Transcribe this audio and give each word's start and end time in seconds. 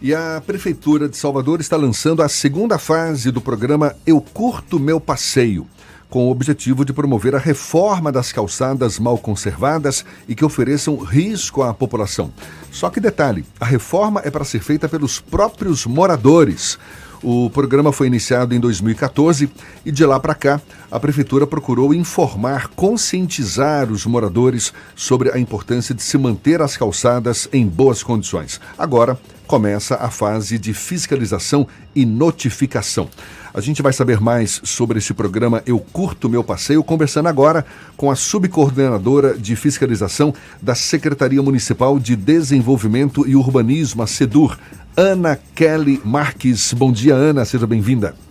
E 0.00 0.14
a 0.14 0.40
Prefeitura 0.46 1.08
de 1.08 1.16
Salvador 1.16 1.60
está 1.60 1.76
lançando 1.76 2.22
a 2.22 2.28
segunda 2.28 2.78
fase 2.78 3.32
do 3.32 3.40
programa 3.40 3.96
Eu 4.06 4.20
Curto 4.20 4.78
Meu 4.78 5.00
Passeio, 5.00 5.66
com 6.08 6.28
o 6.28 6.30
objetivo 6.30 6.84
de 6.84 6.92
promover 6.92 7.34
a 7.34 7.38
reforma 7.38 8.12
das 8.12 8.30
calçadas 8.30 8.96
mal 9.00 9.18
conservadas 9.18 10.04
e 10.28 10.36
que 10.36 10.44
ofereçam 10.44 10.96
risco 10.98 11.64
à 11.64 11.74
população. 11.74 12.32
Só 12.70 12.90
que 12.90 13.00
detalhe: 13.00 13.44
a 13.58 13.64
reforma 13.64 14.22
é 14.24 14.30
para 14.30 14.44
ser 14.44 14.60
feita 14.60 14.88
pelos 14.88 15.18
próprios 15.18 15.84
moradores. 15.84 16.78
O 17.20 17.50
programa 17.50 17.92
foi 17.92 18.06
iniciado 18.06 18.54
em 18.54 18.60
2014 18.60 19.50
e 19.84 19.90
de 19.90 20.06
lá 20.06 20.20
para 20.20 20.36
cá 20.36 20.60
a 20.88 21.00
prefeitura 21.00 21.44
procurou 21.44 21.92
informar, 21.92 22.68
conscientizar 22.68 23.90
os 23.90 24.06
moradores 24.06 24.72
sobre 24.94 25.32
a 25.32 25.38
importância 25.40 25.92
de 25.92 26.04
se 26.04 26.16
manter 26.16 26.62
as 26.62 26.76
calçadas 26.76 27.48
em 27.52 27.66
boas 27.66 28.04
condições. 28.04 28.60
Agora 28.78 29.18
começa 29.48 29.96
a 29.96 30.10
fase 30.10 30.58
de 30.58 30.74
fiscalização 30.74 31.66
e 31.96 32.04
notificação. 32.04 33.08
A 33.52 33.62
gente 33.62 33.80
vai 33.80 33.94
saber 33.94 34.20
mais 34.20 34.60
sobre 34.62 34.98
esse 34.98 35.14
programa 35.14 35.62
Eu 35.66 35.80
Curto 35.80 36.28
Meu 36.28 36.44
Passeio, 36.44 36.84
conversando 36.84 37.28
agora 37.28 37.64
com 37.96 38.10
a 38.10 38.14
subcoordenadora 38.14 39.36
de 39.36 39.56
fiscalização 39.56 40.34
da 40.60 40.74
Secretaria 40.74 41.42
Municipal 41.42 41.98
de 41.98 42.14
Desenvolvimento 42.14 43.26
e 43.26 43.34
Urbanismo, 43.34 44.02
a 44.02 44.06
SEDUR, 44.06 44.56
Ana 44.94 45.38
Kelly 45.54 46.00
Marques. 46.04 46.74
Bom 46.74 46.92
dia, 46.92 47.14
Ana, 47.14 47.44
seja 47.46 47.66
bem-vinda. 47.66 48.27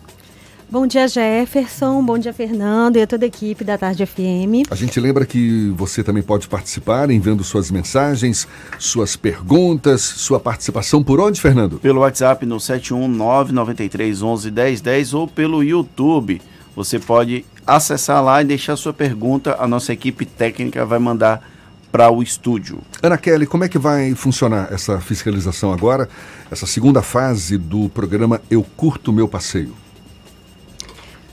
Bom 0.70 0.86
dia, 0.86 1.08
Jefferson. 1.08 2.04
Bom 2.04 2.18
dia, 2.18 2.34
Fernando 2.34 2.98
e 2.98 3.02
a 3.02 3.08
toda 3.08 3.26
a 3.26 3.28
equipe 3.28 3.64
da 3.64 3.78
Tarde 3.78 4.06
FM. 4.06 4.68
A 4.70 4.76
gente 4.76 5.00
lembra 5.00 5.26
que 5.26 5.74
você 5.78 6.04
também 6.04 6.22
pode 6.22 6.46
participar 6.50 7.10
enviando 7.10 7.42
suas 7.42 7.72
mensagens, 7.72 8.46
suas 8.78 9.16
perguntas, 9.16 10.02
sua 10.02 10.42
participação 10.42 11.02
por 11.02 11.22
onde, 11.22 11.40
Fernando? 11.40 11.80
Pelo 11.80 12.02
WhatsApp 12.02 12.46
no 12.46 12.58
71993111010 12.58 15.18
ou 15.18 15.26
pelo 15.26 15.64
YouTube. 15.64 16.42
Você 16.76 17.00
pode 17.00 17.46
acessar 17.66 18.22
lá 18.22 18.42
e 18.42 18.46
deixar 18.46 18.76
sua 18.76 18.92
pergunta. 18.92 19.56
A 19.58 19.70
nossa 19.70 19.94
equipe 19.94 20.26
técnica 20.26 20.86
vai 20.86 21.00
mandar 21.00 21.50
para 21.90 22.12
o 22.12 22.22
estúdio. 22.22 22.80
Ana 23.02 23.18
Kelly, 23.18 23.46
como 23.46 23.64
é 23.64 23.70
que 23.70 23.80
vai 23.80 24.14
funcionar 24.16 24.68
essa 24.70 25.00
fiscalização 25.00 25.72
agora, 25.72 26.10
essa 26.52 26.68
segunda 26.68 27.02
fase 27.02 27.58
do 27.58 27.88
programa 27.88 28.42
Eu 28.52 28.66
Curto 28.76 29.14
Meu 29.14 29.30
Passeio? 29.30 29.87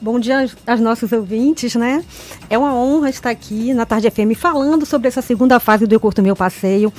Bom 0.00 0.18
dia 0.18 0.50
aos 0.66 0.80
nossos 0.80 1.12
ouvintes, 1.12 1.74
né? 1.74 2.04
É 2.50 2.58
uma 2.58 2.74
honra 2.74 3.10
estar 3.10 3.30
aqui 3.30 3.72
na 3.72 3.86
Tarde 3.86 4.10
FM 4.10 4.36
falando 4.36 4.84
sobre 4.84 5.08
essa 5.08 5.22
segunda 5.22 5.58
fase 5.58 5.86
do 5.86 5.94
Eu 5.94 6.00
Curto 6.00 6.22
Meu 6.22 6.36
Passeio. 6.36 6.92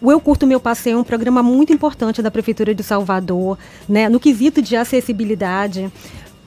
O 0.00 0.10
Eu 0.10 0.20
Curto 0.20 0.46
Meu 0.46 0.60
Passeio 0.60 0.96
é 0.96 0.98
um 0.98 1.04
programa 1.04 1.42
muito 1.42 1.72
importante 1.72 2.20
da 2.20 2.30
Prefeitura 2.30 2.74
de 2.74 2.82
Salvador, 2.82 3.58
né? 3.88 4.08
No 4.08 4.20
quesito 4.20 4.60
de 4.60 4.76
acessibilidade 4.76 5.90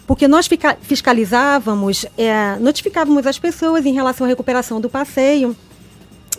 porque 0.06 0.28
nós 0.28 0.50
fiscalizávamos, 0.82 2.06
é, 2.17 2.58
notificávamos 2.60 3.26
as 3.26 3.40
pessoas 3.40 3.86
em 3.86 3.94
relação 3.94 4.26
à 4.26 4.28
recuperação 4.28 4.82
do 4.82 4.90
passeio 4.90 5.56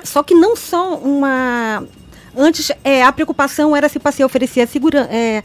só 0.04 0.22
que 0.22 0.34
não 0.34 0.54
só 0.54 0.96
uma. 0.96 1.82
Antes, 2.36 2.70
é, 2.82 3.02
a 3.02 3.12
preocupação 3.12 3.74
era 3.76 3.88
se 3.88 3.96
o 3.96 4.00
passeio 4.00 4.26
oferecia 4.26 4.66
segura, 4.66 5.08
é, 5.10 5.42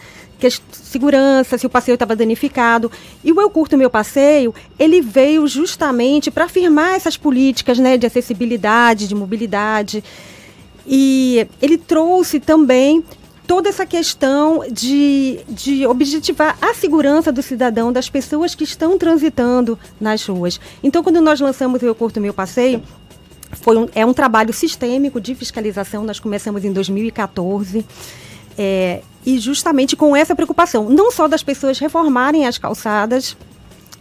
segurança, 0.72 1.58
se 1.58 1.66
o 1.66 1.70
passeio 1.70 1.96
estava 1.96 2.16
danificado. 2.16 2.92
E 3.24 3.32
o 3.32 3.42
Eu 3.42 3.50
Curto 3.50 3.78
Meu 3.78 3.90
Passeio, 3.90 4.54
ele 4.78 5.02
veio 5.02 5.48
justamente 5.48 6.32
para 6.32 6.46
afirmar 6.46 6.96
essas 6.96 7.18
políticas 7.18 7.80
né, 7.80 7.98
de 7.98 8.06
acessibilidade, 8.06 9.08
de 9.08 9.16
mobilidade. 9.16 10.04
E 10.86 11.48
ele 11.62 11.78
trouxe 11.78 12.40
também 12.40 13.04
toda 13.50 13.68
essa 13.68 13.84
questão 13.84 14.64
de, 14.72 15.40
de 15.50 15.86
objetivar 15.88 16.56
a 16.62 16.72
segurança 16.76 17.32
do 17.32 17.42
cidadão, 17.42 17.92
das 17.92 18.08
pessoas 18.08 18.54
que 18.54 18.64
estão 18.64 18.96
transitando 18.96 19.78
nas 20.00 20.24
ruas. 20.24 20.60
Então, 20.84 21.02
quando 21.02 21.20
nós 21.20 21.40
lançamos 21.40 21.82
o 21.82 21.86
Eu 21.86 21.96
Curto 21.96 22.22
Meu 22.22 22.32
Passeio, 22.32 22.84
foi 23.54 23.76
um, 23.76 23.88
é 23.96 24.06
um 24.06 24.14
trabalho 24.14 24.54
sistêmico 24.54 25.20
de 25.20 25.34
fiscalização, 25.34 26.04
nós 26.04 26.20
começamos 26.20 26.64
em 26.64 26.72
2014. 26.72 27.84
É, 28.58 29.02
e 29.30 29.40
justamente 29.40 29.96
com 29.96 30.16
essa 30.16 30.34
preocupação, 30.34 30.90
não 30.90 31.12
só 31.12 31.28
das 31.28 31.44
pessoas 31.44 31.78
reformarem 31.78 32.48
as 32.48 32.58
calçadas, 32.58 33.38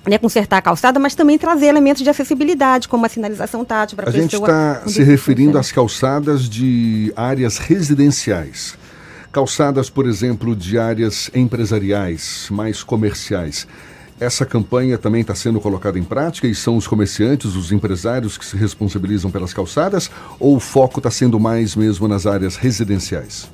né, 0.06 0.16
consertar 0.16 0.56
a 0.56 0.62
calçada, 0.62 0.98
mas 0.98 1.14
também 1.14 1.36
trazer 1.36 1.66
elementos 1.66 2.02
de 2.02 2.08
acessibilidade, 2.08 2.88
como 2.88 3.04
a 3.04 3.08
sinalização 3.08 3.64
tátil 3.64 3.96
para 3.96 4.08
a 4.08 4.12
gente 4.12 4.34
está 4.34 4.82
se 4.86 5.02
referindo 5.02 5.58
às 5.58 5.70
calçadas 5.70 6.48
de 6.48 7.12
áreas 7.14 7.58
residenciais. 7.58 8.74
Calçadas, 9.30 9.90
por 9.90 10.06
exemplo, 10.06 10.56
de 10.56 10.78
áreas 10.78 11.30
empresariais, 11.34 12.48
mais 12.50 12.82
comerciais. 12.82 13.66
Essa 14.18 14.46
campanha 14.46 14.96
também 14.96 15.20
está 15.20 15.34
sendo 15.34 15.60
colocada 15.60 15.98
em 15.98 16.02
prática 16.02 16.46
e 16.46 16.54
são 16.54 16.76
os 16.76 16.88
comerciantes, 16.88 17.54
os 17.54 17.70
empresários 17.70 18.38
que 18.38 18.46
se 18.46 18.56
responsabilizam 18.56 19.30
pelas 19.30 19.52
calçadas 19.52 20.10
ou 20.40 20.56
o 20.56 20.60
foco 20.60 20.98
está 20.98 21.10
sendo 21.10 21.38
mais 21.38 21.76
mesmo 21.76 22.08
nas 22.08 22.26
áreas 22.26 22.56
residenciais? 22.56 23.48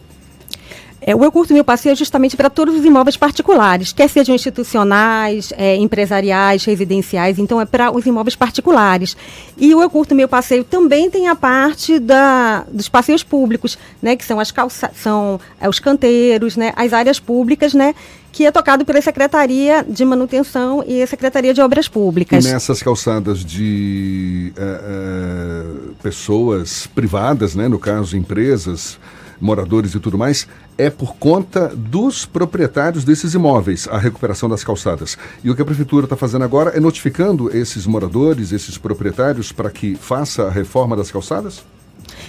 É, 1.06 1.14
o 1.14 1.22
Eu 1.22 1.30
Curto 1.30 1.52
Meu 1.52 1.62
Passeio 1.62 1.92
é 1.92 1.96
justamente 1.96 2.34
para 2.34 2.48
todos 2.48 2.74
os 2.74 2.82
imóveis 2.82 3.14
particulares, 3.14 3.92
quer 3.92 4.08
sejam 4.08 4.34
institucionais, 4.34 5.52
é, 5.58 5.76
empresariais, 5.76 6.64
residenciais, 6.64 7.38
então 7.38 7.60
é 7.60 7.66
para 7.66 7.94
os 7.94 8.06
imóveis 8.06 8.34
particulares. 8.34 9.14
E 9.58 9.74
o 9.74 9.82
Eu 9.82 9.90
Curto 9.90 10.14
Meu 10.14 10.26
Passeio 10.26 10.64
também 10.64 11.10
tem 11.10 11.28
a 11.28 11.36
parte 11.36 11.98
da, 11.98 12.64
dos 12.72 12.88
passeios 12.88 13.22
públicos, 13.22 13.76
né, 14.00 14.16
que 14.16 14.24
são, 14.24 14.40
as 14.40 14.50
calça 14.50 14.90
são 14.96 15.38
é, 15.60 15.68
os 15.68 15.78
canteiros, 15.78 16.56
né, 16.56 16.72
as 16.74 16.94
áreas 16.94 17.20
públicas, 17.20 17.74
né, 17.74 17.94
que 18.32 18.46
é 18.46 18.50
tocado 18.50 18.84
pela 18.86 19.00
Secretaria 19.02 19.84
de 19.86 20.06
Manutenção 20.06 20.82
e 20.86 21.02
a 21.02 21.06
Secretaria 21.06 21.52
de 21.52 21.60
Obras 21.60 21.86
Públicas. 21.86 22.44
E 22.44 22.50
nessas 22.50 22.82
calçadas 22.82 23.44
de 23.44 24.54
é, 24.56 24.62
é, 24.62 25.64
pessoas 26.02 26.86
privadas, 26.86 27.54
né, 27.54 27.68
no 27.68 27.78
caso 27.78 28.16
empresas, 28.16 28.98
moradores 29.40 29.94
e 29.94 30.00
tudo 30.00 30.18
mais, 30.18 30.46
é 30.76 30.90
por 30.90 31.16
conta 31.16 31.68
dos 31.74 32.26
proprietários 32.26 33.04
desses 33.04 33.34
imóveis, 33.34 33.88
a 33.90 33.98
recuperação 33.98 34.48
das 34.48 34.64
calçadas. 34.64 35.16
E 35.42 35.50
o 35.50 35.54
que 35.54 35.62
a 35.62 35.64
prefeitura 35.64 36.06
está 36.06 36.16
fazendo 36.16 36.44
agora 36.44 36.70
é 36.70 36.80
notificando 36.80 37.54
esses 37.56 37.86
moradores, 37.86 38.52
esses 38.52 38.78
proprietários, 38.78 39.52
para 39.52 39.70
que 39.70 39.94
faça 39.96 40.44
a 40.44 40.50
reforma 40.50 40.96
das 40.96 41.10
calçadas? 41.10 41.62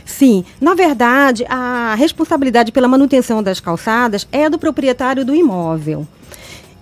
Sim, 0.05 0.45
na 0.61 0.73
verdade, 0.73 1.45
a 1.49 1.95
responsabilidade 1.95 2.71
pela 2.71 2.87
manutenção 2.87 3.41
das 3.41 3.59
calçadas 3.59 4.27
é 4.31 4.49
do 4.49 4.59
proprietário 4.59 5.25
do 5.25 5.33
imóvel. 5.33 6.07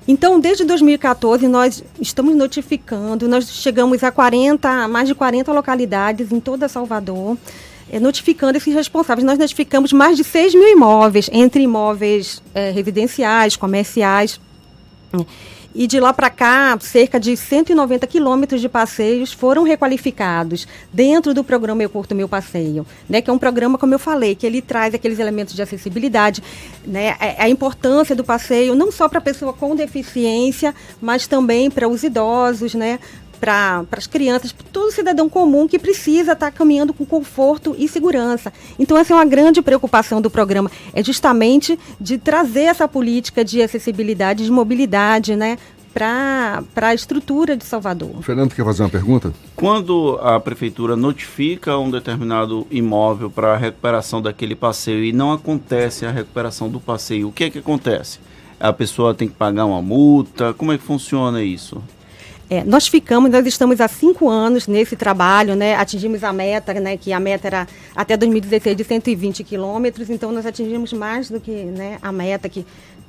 Então, 0.05 0.37
desde 0.39 0.65
2014, 0.65 1.47
nós 1.47 1.81
estamos 2.01 2.35
notificando, 2.35 3.27
nós 3.27 3.49
chegamos 3.49 4.03
a 4.03 4.11
40, 4.11 4.87
mais 4.89 5.07
de 5.07 5.15
40 5.15 5.51
localidades 5.53 6.31
em 6.31 6.41
toda 6.41 6.67
Salvador 6.67 7.37
notificando 7.99 8.57
esses 8.57 8.73
responsáveis. 8.73 9.25
Nós 9.25 9.37
notificamos 9.37 9.93
mais 9.93 10.17
de 10.17 10.23
6 10.23 10.53
mil 10.53 10.71
imóveis, 10.71 11.29
entre 11.31 11.63
imóveis 11.63 12.41
é, 12.53 12.71
residenciais, 12.71 13.55
comerciais. 13.55 14.39
E 15.75 15.87
de 15.87 15.99
lá 15.99 16.13
para 16.13 16.29
cá, 16.29 16.77
cerca 16.79 17.19
de 17.19 17.35
190 17.35 18.05
quilômetros 18.05 18.61
de 18.61 18.69
passeios 18.69 19.33
foram 19.33 19.63
requalificados 19.63 20.67
dentro 20.91 21.33
do 21.33 21.43
programa 21.43 21.81
Eu 21.81 21.89
Curto 21.89 22.13
Meu 22.13 22.29
Passeio, 22.29 22.85
né, 23.09 23.21
que 23.21 23.29
é 23.29 23.33
um 23.33 23.39
programa, 23.39 23.75
como 23.75 23.91
eu 23.91 23.97
falei, 23.97 24.35
que 24.35 24.45
ele 24.45 24.61
traz 24.61 24.93
aqueles 24.93 25.17
elementos 25.17 25.55
de 25.55 25.63
acessibilidade, 25.63 26.43
né, 26.85 27.15
a, 27.19 27.45
a 27.45 27.49
importância 27.49 28.15
do 28.15 28.23
passeio, 28.23 28.75
não 28.75 28.91
só 28.91 29.09
para 29.09 29.17
a 29.17 29.21
pessoa 29.21 29.51
com 29.51 29.75
deficiência, 29.75 30.75
mas 31.01 31.25
também 31.25 31.71
para 31.71 31.87
os 31.87 32.03
idosos, 32.03 32.75
né, 32.75 32.99
para 33.43 33.85
as 33.91 34.07
crianças, 34.07 34.53
para 34.53 34.65
todo 34.71 34.89
cidadão 34.89 35.27
comum 35.27 35.67
que 35.67 35.77
precisa 35.77 36.31
estar 36.31 36.49
tá 36.49 36.51
caminhando 36.51 36.93
com 36.93 37.05
conforto 37.05 37.75
e 37.77 37.89
segurança. 37.89 38.53
Então, 38.79 38.97
essa 38.97 39.11
é 39.11 39.15
uma 39.17 39.25
grande 39.25 39.61
preocupação 39.61 40.21
do 40.21 40.29
programa, 40.29 40.71
é 40.93 41.03
justamente 41.03 41.77
de 41.99 42.17
trazer 42.17 42.63
essa 42.63 42.87
política 42.87 43.43
de 43.43 43.61
acessibilidade, 43.61 44.45
de 44.45 44.51
mobilidade, 44.51 45.35
né, 45.35 45.57
para 45.93 46.63
a 46.77 46.93
estrutura 46.93 47.57
de 47.57 47.65
Salvador. 47.65 48.23
Fernando, 48.23 48.55
quer 48.55 48.63
fazer 48.63 48.81
uma 48.81 48.89
pergunta? 48.89 49.33
Quando 49.57 50.17
a 50.21 50.39
prefeitura 50.39 50.95
notifica 50.95 51.77
um 51.77 51.91
determinado 51.91 52.65
imóvel 52.71 53.29
para 53.29 53.55
a 53.55 53.57
recuperação 53.57 54.21
daquele 54.21 54.55
passeio 54.55 55.03
e 55.03 55.11
não 55.11 55.33
acontece 55.33 56.05
a 56.05 56.11
recuperação 56.11 56.69
do 56.69 56.79
passeio, 56.79 57.27
o 57.27 57.31
que 57.33 57.43
é 57.43 57.49
que 57.49 57.59
acontece? 57.59 58.19
A 58.57 58.71
pessoa 58.71 59.13
tem 59.13 59.27
que 59.27 59.35
pagar 59.35 59.65
uma 59.65 59.81
multa? 59.81 60.53
Como 60.53 60.71
é 60.71 60.77
que 60.77 60.83
funciona 60.85 61.43
isso? 61.43 61.83
É, 62.53 62.63
nós 62.63 62.87
ficamos, 62.87 63.31
nós 63.31 63.47
estamos 63.47 63.81
há 63.81 63.87
cinco 63.87 64.29
anos 64.29 64.67
nesse 64.67 64.95
trabalho, 64.95 65.55
né? 65.55 65.73
Atingimos 65.73 66.23
a 66.23 66.31
meta, 66.31 66.71
né? 66.75 66.95
Que 66.95 67.11
a 67.11 67.19
meta 67.19 67.47
era 67.47 67.67
até 67.95 68.15
2016 68.15 68.77
de 68.77 68.83
120 68.83 69.43
quilômetros, 69.43 70.07
então 70.07 70.31
nós 70.31 70.45
atingimos 70.45 70.93
mais 70.93 71.31
do 71.31 71.39
que 71.39 71.51
né, 71.51 71.97
a 71.99 72.11
meta 72.11 72.47
que 72.47 72.63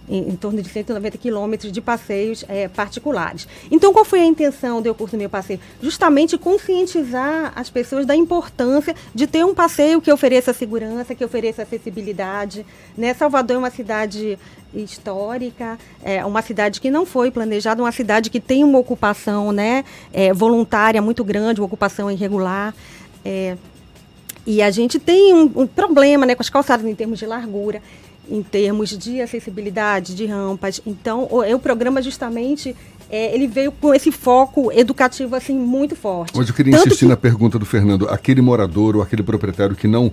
em, 0.09 0.31
em, 0.31 0.37
torno 0.37 0.61
de 0.63 0.69
190 0.69 1.19
quilômetros 1.19 1.73
de 1.73 1.81
passeios 1.81 2.45
é, 2.49 2.69
particulares. 2.69 3.49
Então, 3.71 3.93
qual 3.93 4.05
foi 4.05 4.21
a 4.21 4.25
intenção 4.25 4.81
do 4.81 4.87
Eu 4.87 4.95
Curto 4.95 5.17
Meu 5.17 5.29
Passeio? 5.29 5.61
Justamente 5.83 6.37
conscientizar 6.37 7.53
as 7.55 7.71
pessoas 7.71 8.07
da 8.07 8.15
importância 8.15 8.95
de 9.15 9.27
ter 9.27 9.45
um 9.45 9.55
passeio 9.55 10.01
que 10.01 10.13
ofereça 10.13 10.53
segurança, 10.53 11.15
que 11.15 11.25
ofereça 11.25 11.63
acessibilidade. 11.63 12.65
Né? 12.97 13.15
Salvador 13.15 13.57
é 13.57 13.59
uma 13.59 13.71
cidade 13.71 14.39
histórica, 14.75 15.79
é 16.03 16.25
uma 16.25 16.43
cidade 16.43 16.81
que 16.81 16.91
não 16.91 17.07
foi 17.07 17.31
planejada, 17.31 17.83
uma 17.83 17.93
cidade 17.93 18.29
que 18.29 18.41
tem 18.41 18.65
uma 18.65 18.79
ocupação 18.79 19.53
né, 19.53 19.85
é, 20.13 20.33
voluntária 20.33 21.01
muito 21.01 21.23
grande, 21.23 21.61
uma 21.61 21.67
ocupação 21.67 22.11
irregular. 22.11 22.75
É, 23.25 23.57
e 24.47 24.61
a 24.61 24.71
gente 24.71 24.99
tem 24.99 25.33
um, 25.33 25.51
um, 25.63 25.67
problema 25.67 26.27
né, 26.27 26.35
com 26.35 26.43
as 26.43 26.51
calçadas 26.51 26.85
em 26.85 26.95
termos 26.95 27.19
de 27.19 27.25
largura 27.25 27.81
em 28.29 28.43
termos 28.43 28.97
de 28.97 29.21
acessibilidade, 29.21 30.15
de 30.15 30.27
rampas. 30.27 30.81
Então, 30.87 31.29
o, 31.31 31.41
o 31.43 31.59
programa 31.59 32.01
justamente 32.03 32.75
é, 33.11 33.35
ele 33.35 33.47
veio 33.47 33.71
com 33.71 33.95
esse 33.95 34.11
foco 34.11 34.73
educativo 34.73 35.37
assim 35.37 35.57
muito 35.57 35.95
forte. 35.95 36.37
Mas 36.37 36.49
eu 36.49 36.55
queria 36.55 36.73
Tanto 36.73 36.89
insistir 36.89 37.05
que... 37.05 37.11
na 37.11 37.17
pergunta 37.17 37.59
do 37.59 37.67
Fernando. 37.67 38.09
Aquele 38.09 38.41
morador 38.41 38.97
ou 38.97 39.03
aquele 39.03 39.23
proprietário 39.23 39.77
que 39.77 39.87
não 39.87 40.13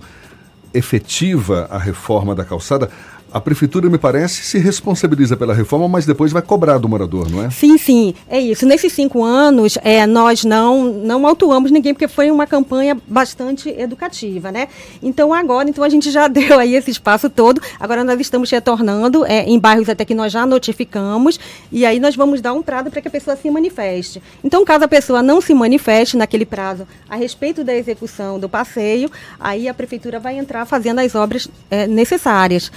efetiva 0.74 1.66
a 1.70 1.78
reforma 1.78 2.34
da 2.34 2.44
calçada, 2.44 2.90
a 3.32 3.40
prefeitura, 3.40 3.88
me 3.88 3.98
parece, 3.98 4.42
se 4.42 4.58
responsabiliza 4.58 5.36
pela 5.36 5.54
reforma, 5.54 5.88
mas 5.88 6.04
depois 6.04 6.32
vai 6.32 6.42
cobrar 6.42 6.78
do 6.78 6.88
morador, 6.88 7.30
não 7.30 7.44
é? 7.44 7.50
Sim, 7.50 7.78
sim, 7.78 8.14
é 8.28 8.38
isso. 8.40 8.66
Nesses 8.66 8.92
cinco 8.92 9.24
anos, 9.24 9.78
é, 9.82 10.06
nós 10.06 10.44
não, 10.44 10.84
não 10.84 11.26
autuamos 11.26 11.70
ninguém, 11.70 11.94
porque 11.94 12.08
foi 12.08 12.30
uma 12.30 12.46
campanha 12.46 12.96
bastante 13.06 13.70
educativa, 13.70 14.52
né? 14.52 14.68
Então, 15.02 15.32
agora, 15.32 15.68
então 15.68 15.82
a 15.82 15.88
gente 15.88 16.10
já 16.10 16.28
deu 16.28 16.58
aí 16.58 16.74
esse 16.74 16.90
espaço 16.90 17.30
todo, 17.30 17.60
agora 17.80 18.04
nós 18.04 18.20
estamos 18.20 18.50
retornando 18.50 19.24
é, 19.24 19.44
em 19.44 19.58
bairros 19.58 19.88
até 19.88 20.04
que 20.04 20.14
nós 20.14 20.32
já 20.32 20.44
notificamos, 20.44 21.40
e 21.70 21.86
aí 21.86 21.98
nós 21.98 22.14
vamos 22.14 22.40
dar 22.40 22.52
um 22.52 22.62
prazo 22.62 22.90
para 22.90 23.00
que 23.00 23.08
a 23.08 23.10
pessoa 23.10 23.36
se 23.36 23.50
manifeste. 23.50 24.22
Então, 24.44 24.64
caso 24.64 24.84
a 24.84 24.88
pessoa 24.88 25.22
não 25.22 25.40
se 25.40 25.54
manifeste 25.54 26.16
naquele 26.16 26.44
prazo 26.44 26.86
a 27.08 27.16
respeito 27.16 27.64
da 27.64 27.74
execução 27.74 28.38
do 28.38 28.48
passeio, 28.48 29.10
aí 29.40 29.68
a 29.68 29.74
prefeitura 29.74 30.20
vai 30.20 30.38
entrar 30.38 30.66
fazendo 30.66 30.98
as 30.98 31.14
obras 31.14 31.48
é, 31.70 31.86
necessárias 31.86 32.70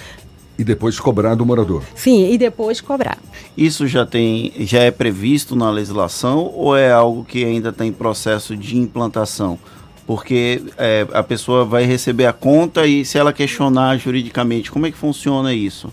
e 0.58 0.64
depois 0.64 0.98
cobrar 0.98 1.34
do 1.34 1.44
morador. 1.44 1.82
Sim, 1.94 2.32
e 2.32 2.38
depois 2.38 2.80
cobrar. 2.80 3.18
Isso 3.56 3.86
já 3.86 4.06
tem, 4.06 4.52
já 4.60 4.80
é 4.80 4.90
previsto 4.90 5.54
na 5.54 5.70
legislação 5.70 6.50
ou 6.54 6.76
é 6.76 6.90
algo 6.90 7.24
que 7.24 7.44
ainda 7.44 7.70
está 7.70 7.84
em 7.84 7.92
processo 7.92 8.56
de 8.56 8.76
implantação? 8.76 9.58
Porque 10.06 10.62
é, 10.78 11.06
a 11.12 11.22
pessoa 11.22 11.64
vai 11.64 11.84
receber 11.84 12.26
a 12.26 12.32
conta 12.32 12.86
e 12.86 13.04
se 13.04 13.18
ela 13.18 13.32
questionar 13.32 13.98
juridicamente, 13.98 14.70
como 14.70 14.86
é 14.86 14.90
que 14.90 14.96
funciona 14.96 15.52
isso? 15.52 15.92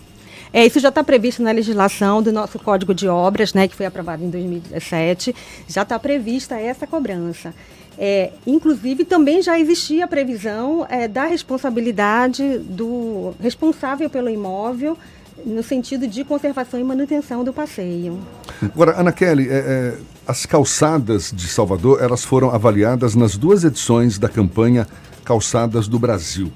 É, 0.54 0.64
isso 0.64 0.78
já 0.78 0.88
está 0.88 1.02
previsto 1.02 1.42
na 1.42 1.50
legislação 1.50 2.22
do 2.22 2.32
nosso 2.32 2.60
Código 2.60 2.94
de 2.94 3.08
Obras, 3.08 3.52
né, 3.52 3.66
que 3.66 3.74
foi 3.74 3.86
aprovado 3.86 4.22
em 4.22 4.30
2017. 4.30 5.34
Já 5.66 5.82
está 5.82 5.98
prevista 5.98 6.54
essa 6.54 6.86
cobrança. 6.86 7.52
É, 7.98 8.30
inclusive, 8.46 9.04
também 9.04 9.42
já 9.42 9.58
existia 9.58 10.04
a 10.04 10.08
previsão 10.08 10.86
é, 10.88 11.08
da 11.08 11.24
responsabilidade 11.24 12.58
do 12.58 13.34
responsável 13.40 14.08
pelo 14.08 14.30
imóvel 14.30 14.96
no 15.44 15.60
sentido 15.60 16.06
de 16.06 16.22
conservação 16.22 16.78
e 16.78 16.84
manutenção 16.84 17.42
do 17.42 17.52
passeio. 17.52 18.20
Agora, 18.62 18.96
Ana 18.96 19.10
Kelly, 19.10 19.48
é, 19.48 19.54
é, 19.56 19.98
as 20.24 20.46
calçadas 20.46 21.32
de 21.34 21.48
Salvador 21.48 22.00
elas 22.00 22.24
foram 22.24 22.50
avaliadas 22.50 23.16
nas 23.16 23.36
duas 23.36 23.64
edições 23.64 24.20
da 24.20 24.28
campanha 24.28 24.86
Calçadas 25.24 25.88
do 25.88 25.98
Brasil. 25.98 26.52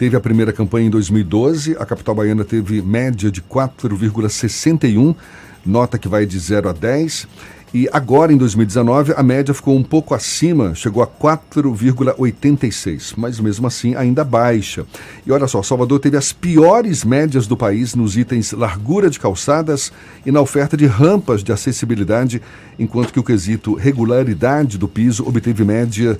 Teve 0.00 0.16
a 0.16 0.20
primeira 0.20 0.50
campanha 0.50 0.86
em 0.86 0.90
2012, 0.90 1.76
a 1.78 1.84
capital 1.84 2.14
baiana 2.14 2.42
teve 2.42 2.80
média 2.80 3.30
de 3.30 3.42
4,61, 3.42 5.14
nota 5.62 5.98
que 5.98 6.08
vai 6.08 6.24
de 6.24 6.38
0 6.38 6.70
a 6.70 6.72
10. 6.72 7.28
E 7.74 7.86
agora, 7.92 8.32
em 8.32 8.38
2019, 8.38 9.12
a 9.14 9.22
média 9.22 9.52
ficou 9.52 9.76
um 9.76 9.82
pouco 9.82 10.14
acima, 10.14 10.74
chegou 10.74 11.02
a 11.02 11.06
4,86, 11.06 13.12
mas 13.14 13.38
mesmo 13.38 13.66
assim 13.66 13.94
ainda 13.94 14.24
baixa. 14.24 14.86
E 15.26 15.30
olha 15.30 15.46
só, 15.46 15.62
Salvador 15.62 16.00
teve 16.00 16.16
as 16.16 16.32
piores 16.32 17.04
médias 17.04 17.46
do 17.46 17.54
país 17.54 17.94
nos 17.94 18.16
itens 18.16 18.52
largura 18.52 19.10
de 19.10 19.20
calçadas 19.20 19.92
e 20.24 20.32
na 20.32 20.40
oferta 20.40 20.78
de 20.78 20.86
rampas 20.86 21.44
de 21.44 21.52
acessibilidade, 21.52 22.40
enquanto 22.78 23.12
que 23.12 23.20
o 23.20 23.22
quesito 23.22 23.74
regularidade 23.74 24.78
do 24.78 24.88
piso 24.88 25.28
obteve 25.28 25.62
média 25.62 26.18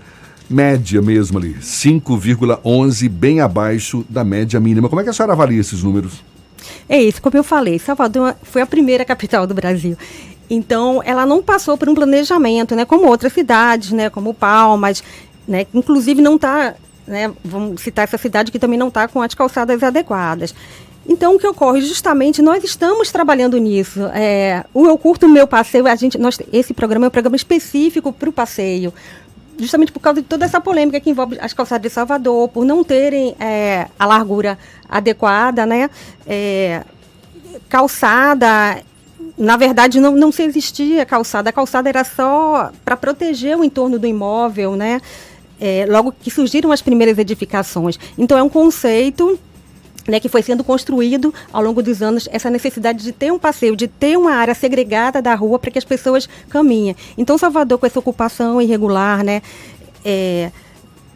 média 0.50 1.00
mesmo 1.00 1.38
ali, 1.38 1.54
5,11, 1.60 3.08
bem 3.08 3.40
abaixo 3.40 4.04
da 4.08 4.24
média 4.24 4.58
mínima. 4.58 4.88
Como 4.88 5.00
é 5.00 5.04
que 5.04 5.10
a 5.10 5.12
senhora 5.12 5.32
avalia 5.32 5.60
esses 5.60 5.82
números? 5.82 6.24
É 6.88 7.00
isso, 7.00 7.22
como 7.22 7.36
eu 7.36 7.44
falei, 7.44 7.78
Salvador 7.78 8.34
foi 8.42 8.60
a 8.60 8.66
primeira 8.66 9.04
capital 9.04 9.46
do 9.46 9.54
Brasil. 9.54 9.96
Então, 10.50 11.00
ela 11.04 11.24
não 11.24 11.40
passou 11.40 11.78
por 11.78 11.88
um 11.88 11.94
planejamento, 11.94 12.74
né, 12.74 12.84
como 12.84 13.06
outras 13.06 13.32
cidades, 13.32 13.92
né, 13.92 14.10
como 14.10 14.34
Palmas, 14.34 15.02
né, 15.46 15.66
inclusive 15.72 16.20
não 16.20 16.34
está, 16.34 16.74
né, 17.06 17.32
vamos 17.44 17.80
citar 17.80 18.02
essa 18.02 18.18
cidade 18.18 18.50
que 18.50 18.58
também 18.58 18.78
não 18.78 18.88
está 18.88 19.06
com 19.06 19.22
as 19.22 19.32
calçadas 19.32 19.80
adequadas. 19.84 20.52
Então, 21.08 21.36
o 21.36 21.38
que 21.38 21.46
ocorre? 21.46 21.80
Justamente, 21.80 22.42
nós 22.42 22.62
estamos 22.62 23.10
trabalhando 23.10 23.56
nisso. 23.58 24.00
É, 24.12 24.64
o 24.74 24.86
Eu 24.86 24.98
Curto 24.98 25.28
Meu 25.28 25.46
Passeio, 25.46 25.86
a 25.86 25.94
gente, 25.94 26.18
nós, 26.18 26.38
esse 26.52 26.74
programa 26.74 27.06
é 27.06 27.08
um 27.08 27.10
programa 27.10 27.36
específico 27.36 28.12
para 28.12 28.28
o 28.28 28.32
passeio, 28.32 28.92
justamente 29.60 29.92
por 29.92 30.00
causa 30.00 30.20
de 30.20 30.26
toda 30.26 30.44
essa 30.44 30.60
polêmica 30.60 30.98
que 31.00 31.10
envolve 31.10 31.38
as 31.40 31.52
calçadas 31.52 31.82
de 31.82 31.90
Salvador, 31.90 32.48
por 32.48 32.64
não 32.64 32.82
terem 32.82 33.36
é, 33.38 33.86
a 33.98 34.06
largura 34.06 34.58
adequada, 34.88 35.66
né? 35.66 35.90
É, 36.26 36.82
calçada 37.68 38.82
na 39.40 39.56
verdade, 39.56 40.00
não, 40.00 40.14
não 40.14 40.30
se 40.30 40.42
existia 40.42 41.06
calçada. 41.06 41.48
A 41.48 41.52
calçada 41.52 41.88
era 41.88 42.04
só 42.04 42.70
para 42.84 42.94
proteger 42.94 43.56
o 43.56 43.64
entorno 43.64 43.98
do 43.98 44.06
imóvel, 44.06 44.76
né? 44.76 45.00
É, 45.58 45.86
logo 45.88 46.12
que 46.12 46.30
surgiram 46.30 46.70
as 46.70 46.82
primeiras 46.82 47.16
edificações. 47.16 47.98
Então, 48.18 48.36
é 48.36 48.42
um 48.42 48.50
conceito 48.50 49.38
né, 50.08 50.20
que 50.20 50.28
foi 50.28 50.42
sendo 50.42 50.64
construído 50.64 51.32
ao 51.52 51.62
longo 51.62 51.82
dos 51.82 52.02
anos, 52.02 52.28
essa 52.32 52.50
necessidade 52.50 53.02
de 53.02 53.12
ter 53.12 53.32
um 53.32 53.38
passeio, 53.38 53.76
de 53.76 53.88
ter 53.88 54.16
uma 54.16 54.32
área 54.32 54.54
segregada 54.54 55.20
da 55.20 55.34
rua 55.34 55.58
para 55.58 55.70
que 55.70 55.78
as 55.78 55.84
pessoas 55.84 56.28
caminhem. 56.48 56.96
Então, 57.16 57.36
Salvador, 57.38 57.78
com 57.78 57.86
essa 57.86 57.98
ocupação 57.98 58.60
irregular, 58.60 59.22
né, 59.24 59.42
é, 60.04 60.50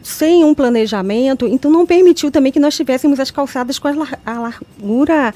sem 0.03 0.43
um 0.43 0.53
planejamento, 0.53 1.47
então 1.47 1.71
não 1.71 1.85
permitiu 1.85 2.29
também 2.29 2.51
que 2.51 2.59
nós 2.59 2.75
tivéssemos 2.75 3.19
as 3.19 3.31
calçadas 3.31 3.79
com 3.79 3.87
a 3.87 4.39
largura 4.39 5.33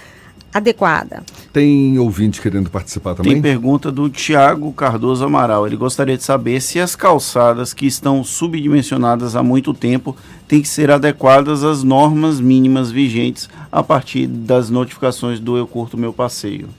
adequada. 0.54 1.24
Tem 1.52 1.98
ouvinte 1.98 2.42
querendo 2.42 2.70
participar 2.70 3.16
também? 3.16 3.34
Tem 3.34 3.42
pergunta 3.42 3.92
do 3.92 4.10
Tiago 4.10 4.72
Cardoso 4.72 5.26
Amaral. 5.26 5.66
Ele 5.66 5.76
gostaria 5.76 6.16
de 6.16 6.24
saber 6.24 6.62
se 6.62 6.80
as 6.80 6.96
calçadas 6.96 7.74
que 7.74 7.88
estão 7.88 8.24
subdimensionadas 8.24 9.36
há 9.36 9.42
muito 9.42 9.74
tempo 9.74 10.16
têm 10.48 10.62
que 10.62 10.68
ser 10.68 10.92
adequadas 10.92 11.64
às 11.64 11.84
normas 11.84 12.40
mínimas 12.40 12.92
vigentes 12.92 13.50
a 13.72 13.82
partir 13.82 14.28
das 14.28 14.70
notificações 14.70 15.40
do 15.40 15.58
Eu 15.58 15.66
Curto 15.66 15.98
Meu 15.98 16.14
Passeio. 16.14 16.70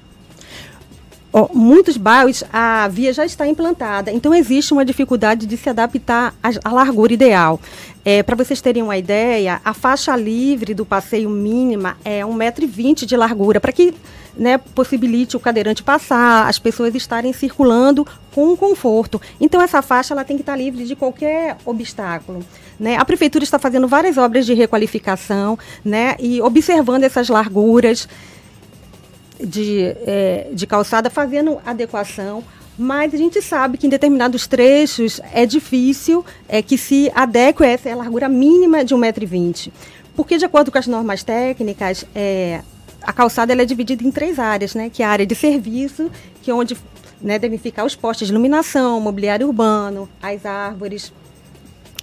Oh, 1.32 1.48
muitos 1.54 1.96
bairros 1.96 2.42
a 2.52 2.88
via 2.88 3.12
já 3.12 3.24
está 3.24 3.46
implantada, 3.46 4.10
então 4.10 4.34
existe 4.34 4.72
uma 4.72 4.84
dificuldade 4.84 5.46
de 5.46 5.56
se 5.56 5.68
adaptar 5.68 6.34
à, 6.42 6.72
largura 6.72 7.12
ideal. 7.12 7.60
É, 8.04 8.20
Para 8.20 8.34
vocês 8.34 8.60
terem 8.60 8.82
uma 8.82 8.96
ideia, 8.96 9.60
a 9.64 9.72
faixa 9.72 10.16
livre 10.16 10.74
do 10.74 10.84
passeio 10.84 11.30
mínima 11.30 11.96
é 12.04 12.22
1,20m 12.22 13.06
de 13.06 13.16
largura, 13.16 13.60
para 13.60 13.70
que 13.70 13.94
né, 14.36 14.58
possibilite 14.58 15.36
o 15.36 15.40
cadeirante 15.40 15.84
passar, 15.84 16.48
as 16.48 16.58
pessoas 16.58 16.96
estarem 16.96 17.32
circulando 17.32 18.04
com 18.34 18.56
conforto. 18.56 19.20
Então 19.40 19.62
essa 19.62 19.82
faixa 19.82 20.14
ela 20.14 20.24
tem 20.24 20.36
que 20.36 20.42
estar 20.42 20.56
livre 20.56 20.84
de 20.84 20.96
qualquer 20.96 21.56
obstáculo. 21.64 22.40
Né? 22.78 22.96
A 22.96 23.04
prefeitura 23.04 23.44
está 23.44 23.58
fazendo 23.58 23.86
várias 23.86 24.16
obras 24.18 24.46
de 24.46 24.54
requalificação 24.54 25.56
né, 25.84 26.16
e 26.18 26.40
observando 26.42 27.04
essas 27.04 27.28
larguras 27.28 28.08
de, 29.44 29.96
é, 30.06 30.48
de 30.52 30.66
calçada, 30.66 31.10
fazendo 31.10 31.58
adequação, 31.64 32.44
mas 32.78 33.12
a 33.12 33.16
gente 33.16 33.42
sabe 33.42 33.76
que 33.76 33.86
em 33.86 33.90
determinados 33.90 34.46
trechos 34.46 35.20
é 35.32 35.44
difícil 35.44 36.24
é, 36.48 36.62
que 36.62 36.78
se 36.78 37.10
adeque 37.14 37.62
a 37.62 37.66
essa 37.66 37.94
largura 37.94 38.28
mínima 38.28 38.84
de 38.84 38.94
1,20m. 38.94 39.70
Porque, 40.16 40.38
de 40.38 40.44
acordo 40.44 40.72
com 40.72 40.78
as 40.78 40.86
normas 40.86 41.22
técnicas, 41.22 42.06
é, 42.14 42.62
a 43.02 43.12
calçada 43.12 43.52
é 43.52 43.64
dividida 43.64 44.02
em 44.02 44.10
três 44.10 44.38
áreas, 44.38 44.74
né? 44.74 44.90
Que 44.90 45.02
é 45.02 45.06
a 45.06 45.10
área 45.10 45.26
de 45.26 45.34
serviço, 45.34 46.10
que 46.42 46.50
é 46.50 46.54
onde 46.54 46.76
né, 47.20 47.38
devem 47.38 47.58
ficar 47.58 47.84
os 47.84 47.94
postes 47.94 48.28
de 48.28 48.32
iluminação, 48.32 49.00
mobiliário 49.00 49.46
urbano, 49.46 50.08
as 50.22 50.46
árvores. 50.46 51.12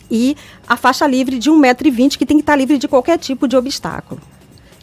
E 0.10 0.38
a 0.67 0.77
faixa 0.77 1.06
livre 1.08 1.39
de 1.39 1.50
1,20m, 1.50 2.17
que 2.17 2.25
tem 2.25 2.38
que 2.38 2.44
estar 2.44 2.56
livre 2.56 2.77
de 2.77 2.88
qualquer 2.88 3.17
tipo 3.17 3.48
de 3.48 3.58
obstáculo 3.58 4.22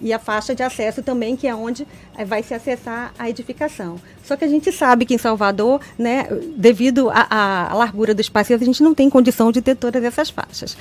e 0.01 0.13
a 0.13 0.19
faixa 0.19 0.55
de 0.55 0.63
acesso 0.63 1.03
também, 1.03 1.37
que 1.37 1.47
é 1.47 1.55
onde 1.55 1.87
eh, 2.17 2.25
vai 2.25 2.43
se 2.43 2.55
acessar 2.55 3.13
a 3.19 3.29
edificação. 3.29 4.01
Só 4.25 4.37
que 4.37 4.45
a 4.45 4.49
gente 4.49 4.71
sabe 4.73 5.05
que 5.05 5.15
em 5.15 5.19
Salvador, 5.19 5.81
né, 5.99 6.27
devido 6.57 7.11
à 7.11 7.73
largura 7.75 8.15
dos 8.15 8.29
passeios, 8.29 8.61
a 8.63 8.65
gente 8.65 8.83
não 8.83 8.95
tem 8.95 9.09
condição 9.09 9.53
de 9.53 9.61
ter 9.61 9.77
todas 9.77 10.03
essas 10.03 10.31
faixas. 10.31 10.77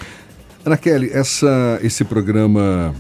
Ana 0.66 0.78
Kelly, 0.78 1.10
essa, 1.12 1.80
esse 1.82 2.04
programa 2.06 2.96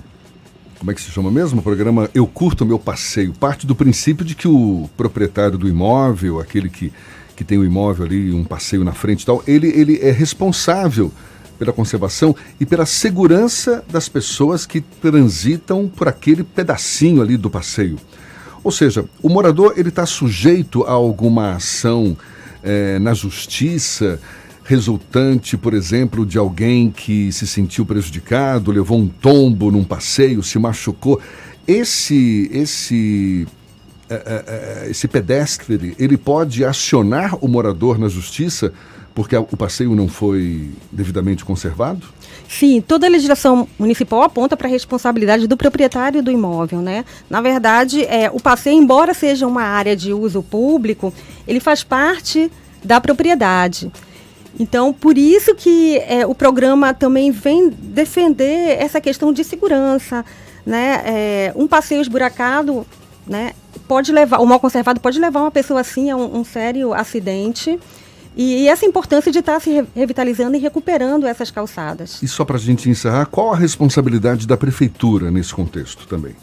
como 0.84 0.92
é 0.92 0.94
que 0.94 1.02
se 1.02 1.12
chama 1.12 1.32
mesmo? 1.32 1.62
O 1.62 1.64
programa 1.64 2.10
Eu 2.14 2.28
Curto 2.28 2.66
Meu 2.66 2.78
Passeio. 2.78 3.32
Parte 3.32 3.66
do 3.66 3.74
princípio 3.74 4.26
de 4.26 4.36
que 4.36 4.50
o 4.50 4.90
proprietário 4.98 5.58
do 5.58 5.66
imóvel, 5.66 6.42
aquele 6.42 6.70
que, 6.70 6.92
que 7.38 7.46
tem 7.46 7.58
o 7.58 7.64
imóvel 7.64 8.06
ali, 8.06 8.34
um 8.34 8.44
passeio 8.44 8.84
na 8.84 8.92
frente 8.92 9.24
e 9.24 9.26
tal, 9.26 9.42
ele, 9.48 9.70
ele 9.70 9.98
é 10.02 10.12
responsável 10.12 11.10
pela 11.64 11.72
conservação 11.72 12.36
e 12.60 12.66
pela 12.66 12.86
segurança 12.86 13.84
das 13.90 14.10
pessoas 14.10 14.66
que 14.66 14.82
transitam 14.82 15.88
por 15.88 16.10
aquele 16.10 16.44
pedacinho 16.44 17.22
ali 17.22 17.38
do 17.38 17.50
passeio. 17.50 17.98
Ou 18.62 18.72
seja, 18.72 19.06
o 19.22 19.30
morador 19.30 19.74
ele 19.78 19.90
está 19.90 20.06
sujeito 20.06 20.84
a 20.84 20.92
alguma 20.92 21.56
ação 21.56 22.18
é, 22.62 23.00
na 23.00 23.14
justiça 23.14 24.20
resultante, 24.66 25.58
por 25.58 25.74
exemplo, 25.74 26.26
de 26.26 26.38
alguém 26.38 26.90
que 26.90 27.32
se 27.34 27.46
sentiu 27.46 27.86
prejudicado, 27.86 28.72
levou 28.72 28.98
um 28.98 29.08
tombo 29.08 29.70
num 29.70 29.84
passeio, 29.84 30.42
se 30.42 30.58
machucou. 30.58 31.20
Esse 31.68 32.50
esse 32.52 33.46
é, 34.10 34.86
é, 34.86 34.90
esse 34.90 35.08
pedestre 35.08 35.96
ele 36.00 36.18
pode 36.18 36.64
acionar 36.64 37.38
o 37.44 37.48
morador 37.48 37.98
na 37.98 38.08
justiça 38.08 38.74
porque 39.16 39.36
o 39.36 39.58
passeio 39.58 39.94
não 39.96 40.08
foi 40.08 40.72
devidamente 40.92 41.46
conservado? 41.46 42.08
Sim, 42.50 42.82
toda 42.82 43.08
a 43.08 43.10
legislação 43.10 43.68
municipal 43.78 44.22
aponta 44.24 44.58
para 44.58 44.68
a 44.68 44.72
responsabilidade 44.72 45.48
do 45.48 45.56
proprietário 45.56 46.22
do 46.22 46.32
imóvel, 46.32 46.82
né? 46.82 47.06
Na 47.30 47.42
verdade, 47.42 48.04
é, 48.06 48.30
o 48.32 48.40
passeio, 48.40 48.78
embora 48.78 49.14
seja 49.14 49.48
uma 49.48 49.64
área 49.64 49.96
de 49.96 50.14
uso 50.14 50.42
público, 50.42 51.14
ele 51.48 51.60
faz 51.60 51.84
parte 51.84 52.52
da 52.84 53.00
propriedade. 53.00 53.92
Então, 54.60 54.94
por 54.94 55.18
isso 55.18 55.56
que 55.56 55.98
é, 56.00 56.26
o 56.26 56.36
programa 56.36 56.94
também 56.94 57.32
vem 57.32 57.70
defender 57.70 58.78
essa 58.80 59.02
questão 59.02 59.34
de 59.34 59.44
segurança, 59.44 60.24
né? 60.66 61.02
É, 61.06 61.54
um 61.56 61.68
passeio 61.68 62.02
esburacado, 62.02 62.86
né? 63.28 63.54
Pode 63.88 64.12
levar, 64.12 64.40
o 64.40 64.46
mal 64.46 64.60
conservado 64.60 65.00
pode 65.00 65.20
levar 65.20 65.42
uma 65.42 65.52
pessoa 65.52 65.82
assim 65.82 66.12
a 66.12 66.16
um, 66.16 66.40
um 66.40 66.44
sério 66.44 66.94
acidente. 66.94 67.80
E, 68.36 68.64
e, 68.64 68.68
essa 68.68 68.86
importância 68.86 69.32
de 69.32 69.40
estar 69.40 69.60
se 69.60 69.86
revitalizando 69.96 70.56
e 70.58 70.60
recuperando 70.60 71.28
essas 71.28 71.52
calçadas. 71.52 72.22
E 72.22 72.28
só 72.28 72.44
para 72.44 72.58
a 72.58 72.60
gente 72.60 72.90
encerrar, 72.90 73.28
qual 73.28 73.54
a 73.54 73.56
responsabilidade 73.56 74.48
da 74.48 74.58
prefeitura 74.58 75.30
nesse 75.30 75.54
contexto 75.54 76.08
também? 76.08 76.36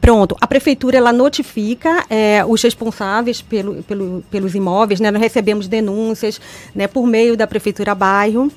Pronto, 0.00 0.36
a 0.40 0.46
prefeitura 0.46 0.96
ela 0.96 1.12
notifica 1.12 2.04
é, 2.08 2.44
os 2.44 2.62
responsáveis 2.62 3.40
pelo, 3.40 3.82
pelo, 3.82 4.24
pelos 4.30 4.54
imóveis, 4.54 5.00
né? 5.00 5.10
Nós 5.10 5.20
recebemos 5.20 5.66
denúncias 5.66 6.40
né, 6.74 6.86
por 6.86 7.06
meio 7.06 7.36
da 7.36 7.46
prefeitura 7.46 7.94
bairro. 7.94 8.50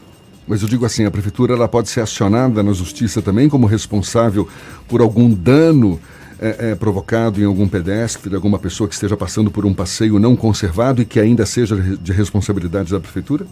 Mas 0.48 0.62
eu 0.62 0.68
digo 0.68 0.86
assim, 0.86 1.06
a 1.06 1.12
prefeitura 1.12 1.54
ela 1.54 1.68
pode 1.68 1.90
ser 1.90 2.02
acionada 2.02 2.64
na 2.64 2.74
justiça 2.74 3.22
também 3.22 3.48
como 3.48 3.68
responsável 3.68 4.48
por 4.88 5.02
algum 5.02 5.30
dano 5.30 6.00
é, 6.42 6.72
é, 6.72 6.76
provocado 6.76 7.42
em 7.42 7.46
algum 7.46 7.68
pedestre, 7.68 8.34
alguma 8.34 8.58
pessoa 8.58 8.88
que 8.88 8.94
esteja 8.94 9.18
passando 9.18 9.52
por 9.52 9.66
um 9.66 9.74
passeio 9.74 10.18
não 10.20 10.36
conservado 10.36 11.02
e 11.02 11.06
que 11.06 11.20
ainda 11.20 11.46
seja 11.46 11.76
de 11.76 12.12
responsabilidade 12.12 12.92
da 12.92 13.00
prefeitura? 13.00 13.46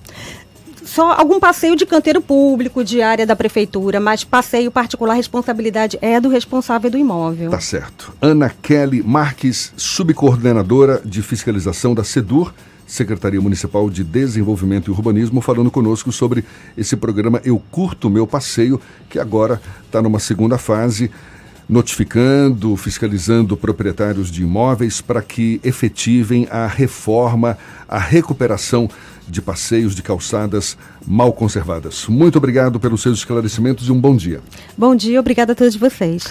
Só 0.83 1.11
algum 1.11 1.37
passeio 1.37 1.75
de 1.75 1.85
canteiro 1.85 2.21
público, 2.21 2.83
de 2.83 3.01
área 3.01 3.25
da 3.25 3.35
prefeitura, 3.35 3.99
mas 3.99 4.23
passeio 4.23 4.71
particular, 4.71 5.15
responsabilidade 5.15 5.97
é 6.01 6.19
do 6.19 6.29
responsável 6.29 6.89
do 6.89 6.97
imóvel. 6.97 7.51
Tá 7.51 7.59
certo. 7.59 8.13
Ana 8.21 8.49
Kelly 8.49 9.03
Marques, 9.03 9.73
subcoordenadora 9.75 11.01
de 11.03 11.21
fiscalização 11.21 11.93
da 11.93 12.05
SEDUR, 12.05 12.53
Secretaria 12.87 13.41
Municipal 13.41 13.89
de 13.89 14.01
Desenvolvimento 14.01 14.89
e 14.89 14.91
Urbanismo, 14.91 15.41
falando 15.41 15.69
conosco 15.69 16.09
sobre 16.09 16.45
esse 16.77 16.95
programa 16.95 17.41
Eu 17.43 17.61
Curto 17.69 18.09
Meu 18.09 18.25
Passeio, 18.25 18.79
que 19.09 19.19
agora 19.19 19.61
está 19.85 20.01
numa 20.01 20.19
segunda 20.19 20.57
fase 20.57 21.11
notificando, 21.69 22.75
fiscalizando 22.77 23.57
proprietários 23.57 24.31
de 24.31 24.43
imóveis 24.43 25.01
para 25.01 25.21
que 25.21 25.59
efetivem 25.63 26.47
a 26.49 26.65
reforma, 26.65 27.57
a 27.87 27.99
recuperação 27.99 28.89
de 29.27 29.41
passeios 29.41 29.93
de 29.93 30.01
calçadas 30.01 30.77
mal 31.05 31.33
conservadas. 31.33 32.05
Muito 32.07 32.37
obrigado 32.37 32.79
pelos 32.79 33.01
seus 33.01 33.19
esclarecimentos 33.19 33.87
e 33.87 33.91
um 33.91 33.99
bom 33.99 34.15
dia. 34.15 34.41
Bom 34.77 34.95
dia, 34.95 35.19
obrigada 35.19 35.51
a 35.51 35.55
todos 35.55 35.75
vocês. 35.75 36.23